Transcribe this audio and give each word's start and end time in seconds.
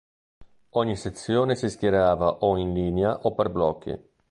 Ogni 0.71 0.95
sezione 0.95 1.53
si 1.55 1.69
schierava 1.69 2.37
o 2.39 2.57
in 2.57 2.73
linea 2.73 3.19
o 3.21 3.35
per 3.35 3.49
blocchi. 3.51 3.99